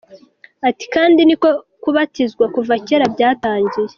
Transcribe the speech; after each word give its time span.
Ati 0.69 0.85
kandi 0.95 1.19
niko 1.23 1.49
kubatizwa 1.83 2.45
kuva 2.55 2.73
kera 2.87 3.05
byatangiye. 3.13 3.89